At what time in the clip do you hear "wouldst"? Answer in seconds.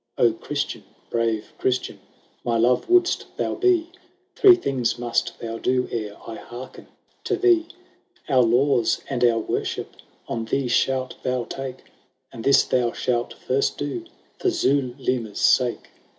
2.89-3.37